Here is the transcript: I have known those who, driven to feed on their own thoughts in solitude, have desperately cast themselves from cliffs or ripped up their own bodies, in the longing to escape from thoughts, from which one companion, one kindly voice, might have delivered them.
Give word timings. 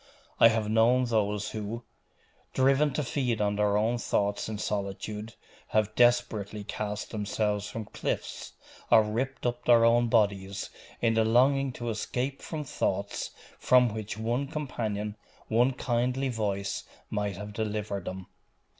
I 0.39 0.47
have 0.47 0.67
known 0.67 1.03
those 1.03 1.51
who, 1.51 1.83
driven 2.55 2.91
to 2.93 3.03
feed 3.03 3.39
on 3.39 3.55
their 3.57 3.77
own 3.77 3.99
thoughts 3.99 4.49
in 4.49 4.57
solitude, 4.57 5.35
have 5.67 5.93
desperately 5.93 6.63
cast 6.63 7.11
themselves 7.11 7.69
from 7.69 7.85
cliffs 7.85 8.53
or 8.89 9.03
ripped 9.03 9.45
up 9.45 9.63
their 9.65 9.85
own 9.85 10.07
bodies, 10.07 10.71
in 11.01 11.13
the 11.13 11.23
longing 11.23 11.71
to 11.73 11.89
escape 11.89 12.41
from 12.41 12.63
thoughts, 12.63 13.29
from 13.59 13.93
which 13.93 14.17
one 14.17 14.47
companion, 14.47 15.17
one 15.49 15.71
kindly 15.71 16.29
voice, 16.29 16.83
might 17.11 17.37
have 17.37 17.53
delivered 17.53 18.05
them. 18.05 18.25